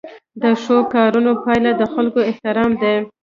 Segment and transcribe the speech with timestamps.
[0.41, 2.95] د ښو کارونو پایله د خلکو احترام دی.